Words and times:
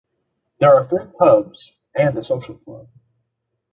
There 0.59 0.73
are 0.73 0.87
three 0.87 1.05
pubs 1.19 1.73
and 1.93 2.17
a 2.17 2.23
Social 2.23 2.55
Club. 2.57 2.87